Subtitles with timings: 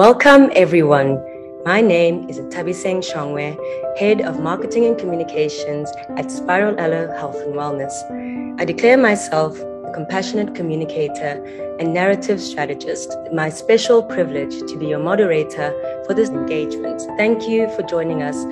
[0.00, 1.22] Welcome, everyone.
[1.66, 3.54] My name is Nthabiseng Shongwe,
[3.98, 7.92] Head of Marketing and Communications at Spiral Aloe Health and Wellness.
[8.58, 11.44] I declare myself a compassionate communicator
[11.78, 13.14] and narrative strategist.
[13.34, 15.68] My special privilege to be your moderator
[16.06, 17.02] for this engagement.
[17.18, 18.42] Thank you for joining us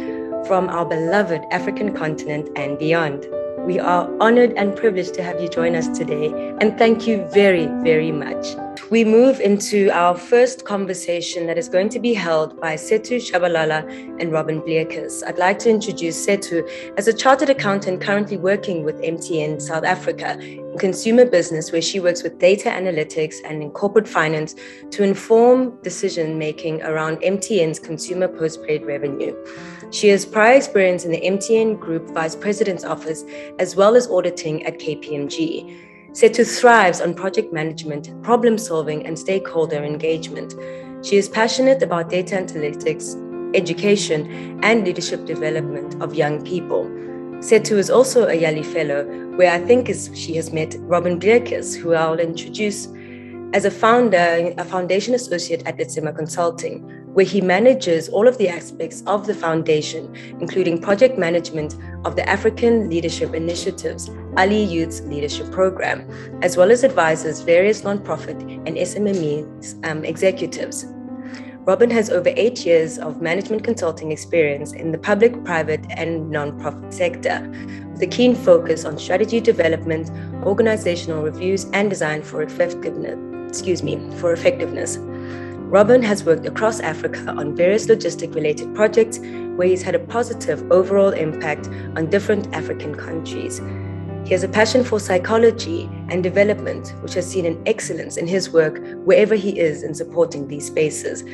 [0.47, 3.27] from our beloved African continent and beyond.
[3.67, 6.29] We are honored and privileged to have you join us today,
[6.61, 8.47] and thank you very, very much.
[8.91, 13.87] We move into our first conversation that is going to be held by Sethu Tshabalala
[14.19, 15.23] and Robin Bleekers.
[15.23, 16.67] I'd like to introduce Sethu
[16.97, 20.39] as a chartered accountant currently working with MTN South Africa
[20.79, 24.55] consumer business, where she works with data analytics and in corporate finance
[24.91, 29.35] to inform decision making around MTN's consumer postpaid revenue.
[29.91, 33.25] She has prior experience in the MTN Group Vice President's Office
[33.59, 35.87] as well as auditing at KPMG.
[36.13, 40.55] Sethu thrives on project management, problem solving, and stakeholder engagement.
[41.05, 43.15] She is passionate about data analytics,
[43.55, 46.88] education, and leadership development of young people.
[47.41, 49.05] Sethu is also a Yali Fellow,
[49.37, 52.89] where I think is, she has met Robin Bleekers, who I'll introduce
[53.55, 56.81] as a founder, a foundation associate at Letsema Consulting,
[57.15, 62.29] where he manages all of the aspects of the foundation, including project management of the
[62.29, 66.11] African Leadership Initiatives, Ali Youth's Leadership Program,
[66.43, 70.87] as well as advises various nonprofit and SMME um, executives.
[71.69, 76.95] Robin has over eight years of management consulting experience in the public, private, and nonprofit
[76.95, 77.47] sector,
[77.93, 80.11] with a keen focus on strategy development,
[80.47, 83.19] organizational reviews, and design for effectiveness
[83.51, 84.97] excuse me, for effectiveness.
[84.97, 89.19] Robin has worked across Africa on various logistic related projects
[89.57, 93.61] where he's had a positive overall impact on different African countries.
[94.25, 98.51] He has a passion for psychology and development, which has seen an excellence in his
[98.51, 101.25] work wherever he is in supporting these spaces.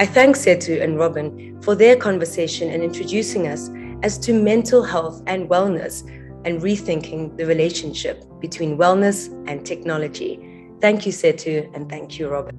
[0.00, 3.68] I thank Sethu and Robin for their conversation and introducing us
[4.02, 6.08] as to mental health and wellness
[6.46, 10.40] and rethinking the relationship between wellness and technology.
[10.80, 12.56] Thank you, Sethu, and thank you, Robin.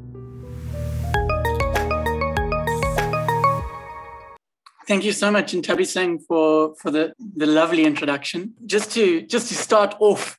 [4.88, 8.54] Thank you so much, Nthabiseng, for, for the, the lovely introduction.
[8.68, 10.38] Just to just to start off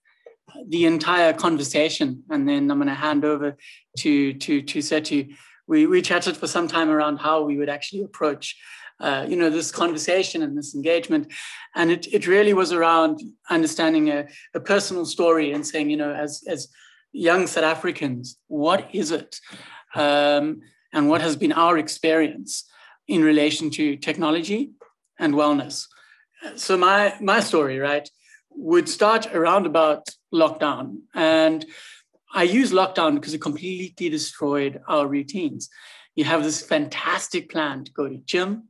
[0.69, 3.57] the entire conversation, and then I'm going to hand over
[3.99, 5.35] to to to Sethu.
[5.73, 8.45] We we chatted for some time around how we would actually approach
[9.07, 11.25] uh, you know this conversation and this engagement
[11.75, 13.15] and it, it really was around
[13.57, 14.21] understanding a,
[14.55, 16.61] a personal story and saying you know as as
[17.13, 19.39] young South Africans, what is it?
[19.95, 20.63] Um,
[20.93, 22.65] and what has been our experience
[23.07, 24.73] in relation to technology
[25.19, 25.87] and wellness?
[26.57, 28.09] So my my story, right,
[28.51, 31.03] would start around about lockdown.
[31.15, 31.65] And
[32.35, 35.69] I use lockdown because it completely destroyed our routines.
[36.15, 38.69] You have this fantastic plan to go to gym.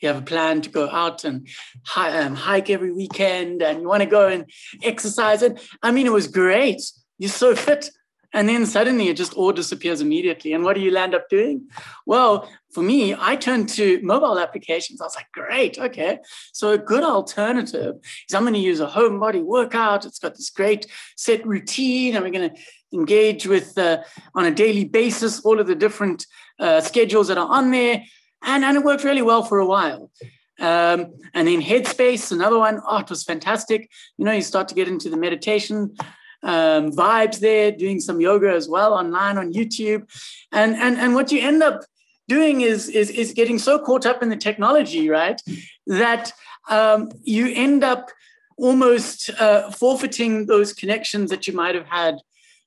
[0.00, 1.48] You have a plan to go out and
[1.96, 4.48] um, hike every weekend, and you want to go and
[4.82, 5.42] exercise.
[5.42, 6.80] And I mean, it was great
[7.18, 7.90] you're so fit.
[8.34, 10.52] And then suddenly it just all disappears immediately.
[10.52, 11.68] And what do you land up doing?
[12.04, 15.00] Well, for me, I turned to mobile applications.
[15.00, 16.18] I was like, great, okay.
[16.52, 17.94] So a good alternative
[18.28, 20.04] is I'm going to use a home body workout.
[20.04, 20.86] It's got this great
[21.16, 22.56] set routine, and we're going to
[22.92, 24.02] engage with uh,
[24.34, 26.26] on a daily basis all of the different
[26.58, 28.02] uh, schedules that are on there.
[28.42, 30.10] And, and it worked really well for a while.
[30.58, 32.80] Um, and then Headspace, another one.
[32.86, 33.88] Oh, it was fantastic.
[34.18, 35.96] You know, you start to get into the meditation
[36.44, 40.08] um, vibes there, doing some yoga as well online on YouTube.
[40.52, 41.82] And, and, and what you end up
[42.28, 45.40] doing is, is, is getting so caught up in the technology, right,
[45.86, 46.32] that
[46.68, 48.10] um, you end up
[48.56, 52.16] almost uh, forfeiting those connections that you might have had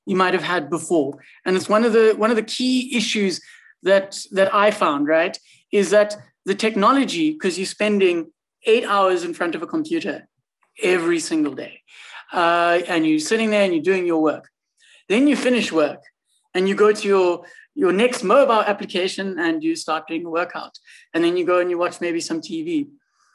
[0.06, 3.40] you might have had before and it's one of the one of the key issues
[3.82, 5.38] that that i found right
[5.70, 8.30] is that the technology because you're spending
[8.64, 10.26] eight hours in front of a computer
[10.82, 11.82] every single day
[12.32, 14.48] uh, and you're sitting there and you're doing your work.
[15.08, 16.02] Then you finish work
[16.54, 17.44] and you go to your
[17.74, 20.76] your next mobile application and you start doing a workout.
[21.14, 22.88] And then you go and you watch maybe some TV.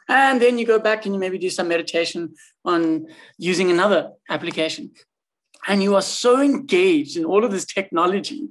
[0.09, 2.35] And then you go back and you maybe do some meditation
[2.65, 3.07] on
[3.37, 4.91] using another application.
[5.65, 8.49] And you are so engaged in all of this technology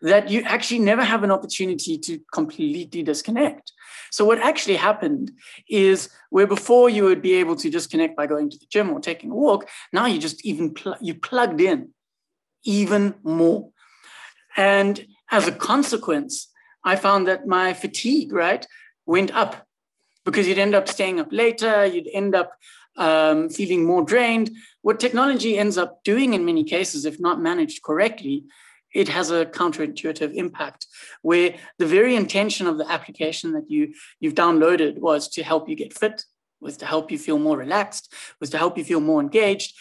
[0.00, 3.72] that you actually never have an opportunity to completely disconnect.
[4.12, 5.32] So what actually happened
[5.68, 8.90] is where before you would be able to just connect by going to the gym
[8.90, 11.88] or taking a walk, now you just even pl- you plugged in
[12.62, 13.70] even more.
[14.54, 16.48] And as a consequence,
[16.84, 18.66] I found that my fatigue, right,
[19.06, 19.66] went up
[20.26, 22.52] because you'd end up staying up later, you'd end up
[22.98, 24.50] um, feeling more drained.
[24.82, 28.44] What technology ends up doing in many cases, if not managed correctly,
[28.92, 30.86] it has a counterintuitive impact
[31.22, 35.76] where the very intention of the application that you you've downloaded was to help you
[35.76, 36.24] get fit
[36.60, 39.74] was to help you feel more relaxed was to help you feel more engaged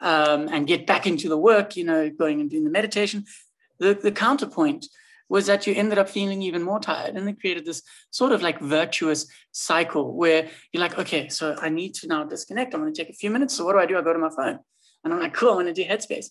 [0.00, 3.24] um, and get back into the work you know going and doing the meditation.
[3.78, 4.86] The, the counterpoint
[5.28, 8.42] was that you ended up feeling even more tired and it created this sort of
[8.42, 12.74] like virtuous cycle where you're like okay so i need to now disconnect.
[12.74, 13.54] I'm going to take a few minutes.
[13.54, 13.98] So what do i do?
[13.98, 14.58] I go to my phone.
[15.04, 16.26] And i'm like cool i'm going to do headspace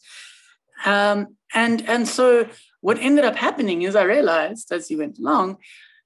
[0.84, 2.48] um, and and so
[2.82, 5.58] what ended up happening is I realized as he went along,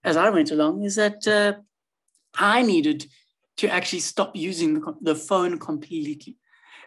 [0.04, 1.54] as I went along, is that uh,
[2.36, 3.06] I needed
[3.57, 6.38] to actually stop using the, the phone completely.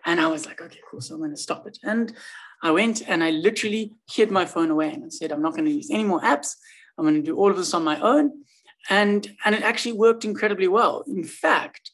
[0.05, 1.01] And I was like, okay, cool.
[1.01, 1.79] So I'm going to stop it.
[1.83, 2.15] And
[2.63, 5.67] I went and I literally hid my phone away and I said, I'm not going
[5.67, 6.55] to use any more apps.
[6.97, 8.45] I'm going to do all of this on my own.
[8.89, 11.05] And, and it actually worked incredibly well.
[11.07, 11.91] In fact,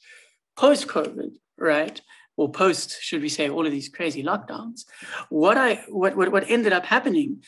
[0.56, 2.00] post COVID, right?
[2.38, 4.84] Or post, should we say, all of these crazy lockdowns,
[5.28, 7.42] what I what, what, what ended up happening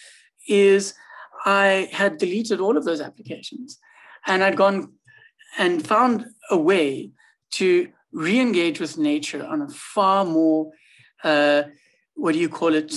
[0.49, 0.95] is
[1.47, 3.79] I had deleted all of those applications
[4.27, 4.93] and I'd gone
[5.57, 7.13] and found a way
[7.53, 10.73] to re-engage with nature on a far more
[11.23, 11.63] uh,
[12.15, 12.93] what do you call it?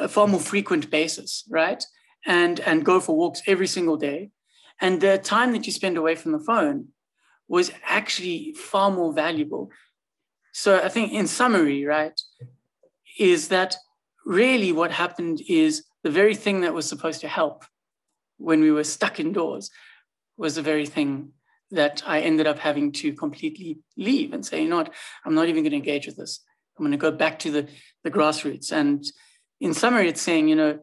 [0.00, 1.84] A far more frequent basis right?
[2.24, 4.30] And and go for walks every single day.
[4.80, 6.88] And the time that you spend away from the phone
[7.48, 9.70] was actually far more valuable
[10.58, 12.18] so I think in summary, right,
[13.18, 13.76] is that
[14.24, 17.66] really what happened is the very thing that was supposed to help
[18.38, 19.70] when we were stuck indoors
[20.38, 21.32] was the very thing
[21.72, 24.94] that I ended up having to completely leave and say, you know what,
[25.26, 26.40] I'm not even going to engage with this.
[26.78, 27.68] I'm going to go back to the,
[28.02, 28.72] the grassroots.
[28.72, 29.04] And
[29.60, 30.78] in summary, it's saying, you know,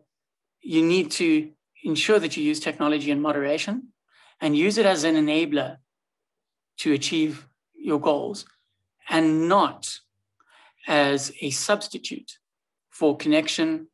[0.61, 1.49] you need to
[1.83, 3.87] ensure that you use technology in moderation
[4.39, 5.77] and use it as an enabler
[6.77, 8.45] to achieve your goals
[9.09, 10.00] and not
[10.88, 12.38] as a substitute
[12.89, 13.88] for connection,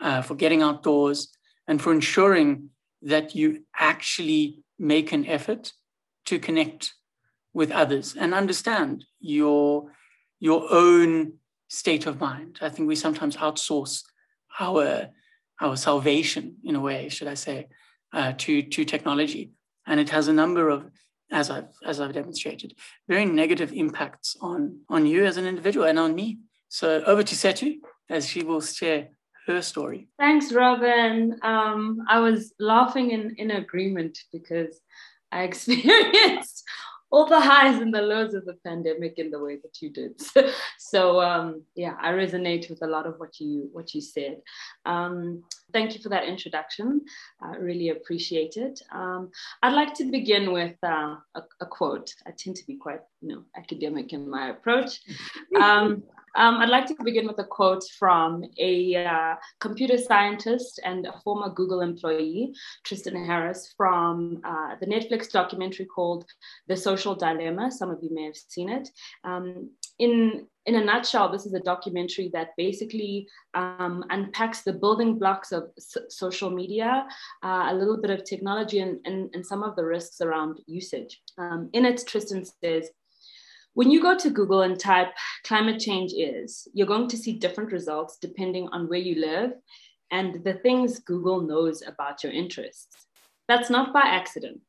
[0.00, 1.28] uh, for getting outdoors,
[1.66, 2.70] and for ensuring
[3.02, 5.72] that you actually make an effort
[6.24, 6.94] to connect
[7.52, 9.90] with others and understand your,
[10.40, 11.34] your own
[11.68, 12.58] state of mind.
[12.60, 14.02] I think we sometimes outsource
[14.58, 15.08] our,
[15.60, 17.68] our salvation, in a way, should I say,
[18.12, 19.52] uh, to, to technology.
[19.86, 20.90] And it has a number of
[21.32, 22.74] as I've as I've demonstrated,
[23.08, 26.38] very negative impacts on on you as an individual and on me.
[26.68, 27.76] So over to Sethu
[28.08, 29.08] as she will share
[29.46, 30.08] her story.
[30.18, 31.38] Thanks, Robin.
[31.42, 34.80] Um, I was laughing in in agreement because
[35.32, 36.64] I experienced
[37.12, 40.20] all the highs and the lows of the pandemic in the way that you did.
[40.78, 44.40] so um, yeah, I resonate with a lot of what you what you said.
[44.86, 45.44] Um,
[45.74, 47.02] thank you for that introduction.
[47.42, 48.80] I really appreciate it.
[48.90, 49.30] Um,
[49.62, 52.14] I'd like to begin with uh, a, a, quote.
[52.26, 55.00] I tend to be quite you know academic in my approach.
[56.34, 61.20] Um, I'd like to begin with a quote from a uh, computer scientist and a
[61.24, 66.24] former Google employee, Tristan Harris, from uh, the Netflix documentary called
[66.68, 67.70] The Social Dilemma.
[67.70, 68.88] Some of you may have seen it.
[69.24, 75.18] Um, in, in a nutshell, this is a documentary that basically um, unpacks the building
[75.18, 75.64] blocks of
[76.08, 77.06] social media,
[77.44, 81.20] uh, a little bit of technology, and, and, and, some of the risks around usage.
[81.36, 82.90] Um, in it, Tristan says,
[83.74, 85.12] when you go to Google and type
[85.44, 89.52] climate change is, you're going to see different results depending on where you live
[90.10, 93.06] and the things Google knows about your interests.
[93.48, 94.62] That's not by accident.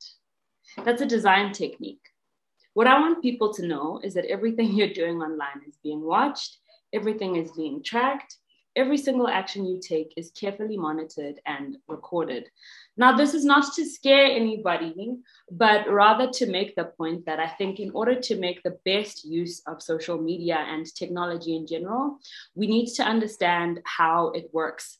[0.83, 2.01] That's a design technique.
[2.73, 6.57] What I want people to know is that everything you're doing online is being watched,
[6.93, 8.37] everything is being tracked,
[8.75, 12.49] every single action you take is carefully monitored and recorded.
[12.95, 15.17] Now, this is not to scare anybody,
[15.51, 19.25] but rather to make the point that I think in order to make the best
[19.25, 22.19] use of social media and technology in general,
[22.53, 24.99] we need to understand how it works.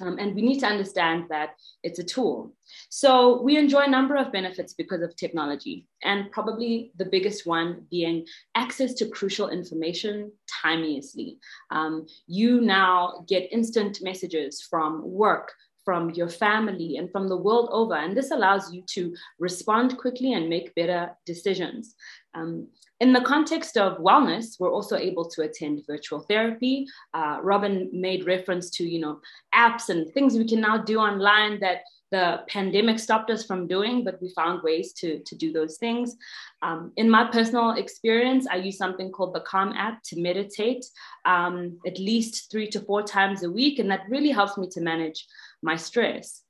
[0.00, 1.50] Um, and we need to understand that
[1.84, 2.52] it's a tool.
[2.88, 7.86] So we enjoy a number of benefits because of technology, and probably the biggest one
[7.92, 11.38] being access to crucial information timeously.
[11.70, 15.52] Um, you now get instant messages from work,
[15.84, 17.94] from your family and from the world over.
[17.94, 21.94] And this allows you to respond quickly and make better decisions.
[22.34, 22.68] Um,
[23.00, 26.86] in the context of wellness, we're also able to attend virtual therapy.
[27.12, 29.20] Uh, Robin made reference to, you know,
[29.54, 31.82] apps and things we can now do online that
[32.14, 36.14] the pandemic stopped us from doing, but we found ways to, to do those things.
[36.62, 40.84] Um, in my personal experience, I use something called the Calm app to meditate
[41.24, 44.80] um, at least three to four times a week, and that really helps me to
[44.80, 45.26] manage
[45.60, 46.42] my stress.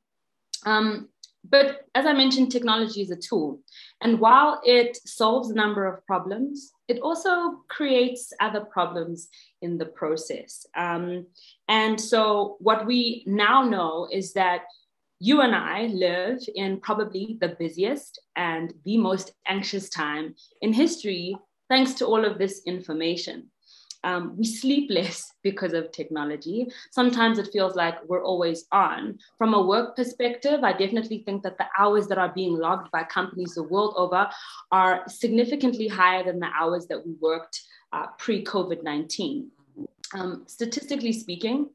[0.66, 1.08] Um,
[1.48, 3.60] but as I mentioned, technology is a tool.
[4.02, 9.28] And while it solves a number of problems, it also creates other problems
[9.62, 10.66] in the process.
[10.76, 11.26] Um,
[11.68, 14.62] and so, what we now know is that
[15.24, 21.34] you and I live in probably the busiest and the most anxious time in history,
[21.70, 23.46] thanks to all of this information.
[24.02, 26.68] Um, we sleep less because of technology.
[26.90, 29.18] Sometimes it feels like we're always on.
[29.38, 33.04] From a work perspective, I definitely think that the hours that are being logged by
[33.04, 34.28] companies the world over
[34.72, 37.62] are significantly higher than the hours that we worked
[37.94, 39.50] uh, pre COVID 19.
[40.12, 41.70] Um, statistically speaking,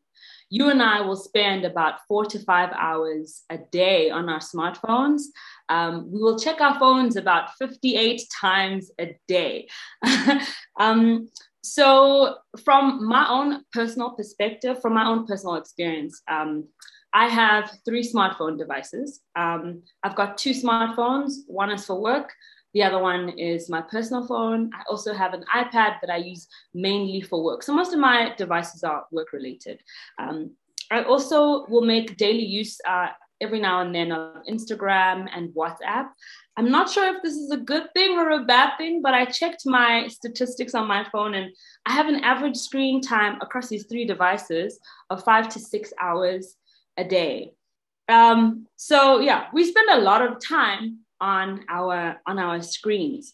[0.49, 5.23] you and I will spend about four to five hours a day on our smartphones.
[5.69, 9.67] Um, we will check our phones about 58 times a day.
[10.79, 11.29] um,
[11.61, 16.65] so, from my own personal perspective, from my own personal experience, um,
[17.13, 19.21] I have three smartphone devices.
[19.35, 21.33] Um, I've got two smartphones.
[21.47, 22.31] One is for work.
[22.73, 24.69] The other one is my personal phone.
[24.73, 27.63] I also have an iPad that I use mainly for work.
[27.63, 29.81] So most of my devices are work related.
[30.19, 30.51] Um,
[30.91, 33.07] I also will make daily use uh,
[33.41, 36.09] every now and then of Instagram and WhatsApp.
[36.57, 39.25] I'm not sure if this is a good thing or a bad thing, but I
[39.25, 41.51] checked my statistics on my phone and
[41.85, 46.55] I have an average screen time across these three devices of five to six hours
[46.97, 47.53] a day.
[48.09, 53.33] Um, so yeah, we spend a lot of time on our on our screens.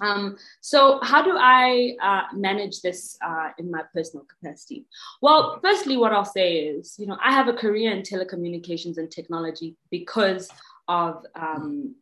[0.00, 4.84] Um, so how do I uh, manage this uh, in my personal capacity?
[5.22, 9.10] Well, firstly, what I'll say is, you know, I have a career in telecommunications and
[9.10, 10.50] technology because
[10.88, 11.94] of um,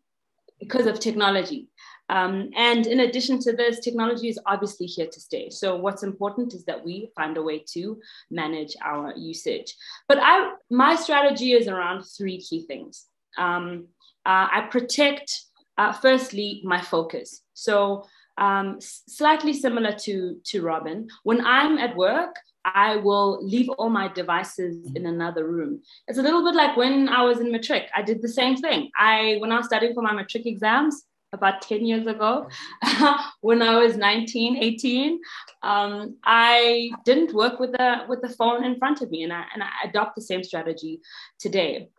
[0.58, 1.68] because of technology.
[2.10, 5.48] Um, and in addition to this, technology is obviously here to stay.
[5.50, 7.98] So what's important is that we find a way to
[8.30, 9.74] manage our usage.
[10.06, 13.06] But I, my strategy is around three key things.
[13.38, 13.88] Um,
[14.26, 15.30] uh, I protect,
[15.78, 17.42] uh, firstly, my focus.
[17.54, 18.04] So
[18.38, 24.08] um, slightly similar to, to Robin, when I'm at work, I will leave all my
[24.08, 25.82] devices in another room.
[26.08, 27.90] It's a little bit like when I was in matric.
[27.94, 28.90] I did the same thing.
[28.98, 32.48] I when I was studying for my matric exams about 10 years ago,
[33.40, 35.20] when I was 19, 18,
[35.62, 39.44] um, I didn't work with the with the phone in front of me, and I
[39.52, 41.00] and I adopt the same strategy
[41.38, 41.90] today.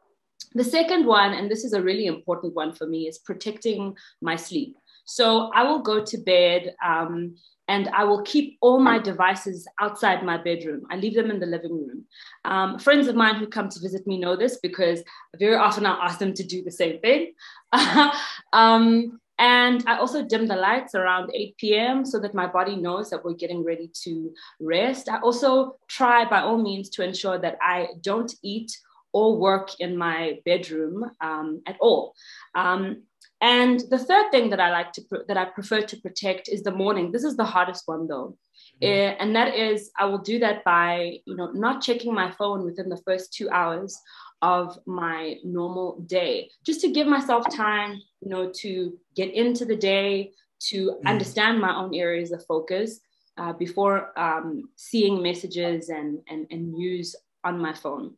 [0.53, 4.35] The second one, and this is a really important one for me, is protecting my
[4.35, 4.77] sleep.
[5.05, 7.35] So I will go to bed um,
[7.67, 10.85] and I will keep all my devices outside my bedroom.
[10.91, 12.05] I leave them in the living room.
[12.43, 15.03] Um, friends of mine who come to visit me know this because
[15.37, 17.33] very often I'll ask them to do the same thing.
[18.53, 22.05] um, and I also dim the lights around 8 p.m.
[22.05, 25.09] so that my body knows that we're getting ready to rest.
[25.09, 28.71] I also try by all means to ensure that I don't eat
[29.15, 32.13] or work in my bedroom um, at all.
[32.53, 33.03] Um,
[33.39, 36.79] and the third thing that I like to that I prefer to protect is the
[36.83, 37.11] morning.
[37.11, 38.37] This is the hardest one though.
[38.83, 39.15] Mm.
[39.19, 42.89] And that is I will do that by you know not checking my phone within
[42.89, 43.97] the first two hours
[44.41, 47.91] of my normal day just to give myself time
[48.21, 50.31] you know to get into the day
[50.71, 51.05] to mm.
[51.05, 52.99] understand my own areas of focus
[53.37, 58.13] uh, before um, seeing messages and, and, and news on my phone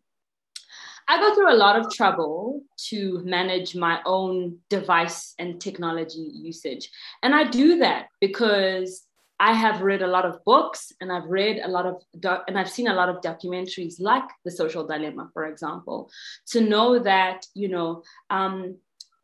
[1.08, 6.90] I go through a lot of trouble to manage my own device and technology usage.
[7.24, 9.04] And I do that because
[9.40, 12.58] I have read a lot of books and I've read a lot of, doc- and
[12.58, 16.10] I've seen a lot of documentaries like The Social Dilemma, for example,
[16.48, 18.78] to know that, you know, um,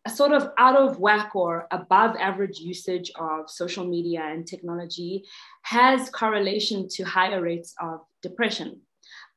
[0.06, 5.24] a sort of out of whack or above average usage of social media and technology
[5.64, 8.82] has correlation to higher rates of depression.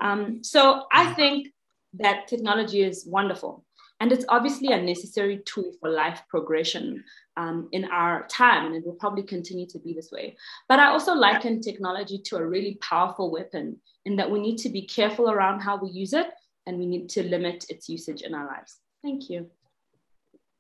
[0.01, 1.49] Um, so I think
[1.95, 3.65] that technology is wonderful.
[4.01, 7.03] And it's obviously a necessary tool for life progression
[7.39, 10.37] um, in our time, and it will probably continue to be this way.
[10.69, 14.69] But I also liken technology to a really powerful weapon in that we need to
[14.69, 16.27] be careful around how we use it
[16.67, 18.77] and we need to limit its usage in our lives.
[19.03, 19.51] Thank you.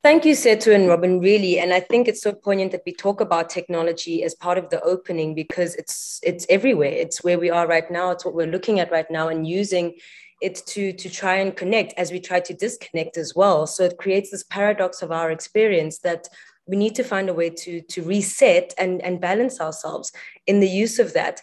[0.03, 1.59] Thank you, Sethu and Robin, really.
[1.59, 4.81] And I think it's so poignant that we talk about technology as part of the
[4.83, 6.93] opening because it's it's everywhere.
[6.93, 8.13] It's where we are right now.
[8.13, 9.97] It's what we're looking at right now and using
[10.41, 13.67] it's to to try and connect as we try to disconnect as well.
[13.67, 16.29] So it creates this paradox of our experience that
[16.67, 20.13] we need to find a way to to reset and and balance ourselves
[20.47, 21.41] in the use of that.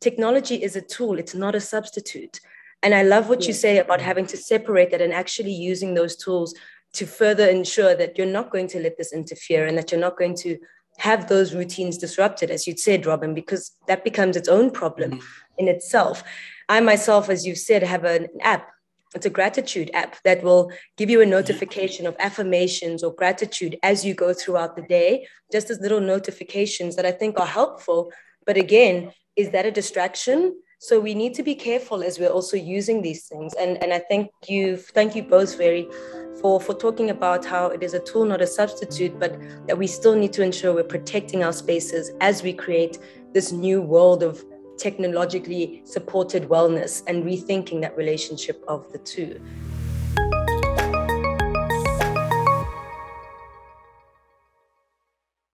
[0.00, 2.40] Technology is a tool it's not a substitute.
[2.82, 6.14] And i love what you say about having to separate that and actually using those
[6.14, 6.54] tools
[6.92, 10.18] to further ensure that you're not going to let this interfere and that you're not
[10.18, 10.58] going to
[10.98, 15.26] have those routines disrupted as you'd said robin because that becomes its own problem mm-hmm.
[15.58, 16.22] in itself
[16.68, 18.68] I myself, as you've said, have an app
[19.14, 24.04] it's a gratitude app that will give you a notification of affirmations or gratitude as
[24.04, 28.12] you go throughout the day, just as little notifications that I think are helpful.
[28.44, 30.60] But again, is that a distraction?
[30.78, 33.54] So we need to be careful as we're also using these things.
[33.54, 35.88] And, and I thank you, thank you both very
[36.40, 39.86] for, for talking about how it is a tool, not a substitute, but that we
[39.86, 42.98] still need to ensure we're protecting our spaces as we create
[43.32, 44.44] this new world of
[44.76, 49.40] technologically supported wellness and rethinking that relationship of the two.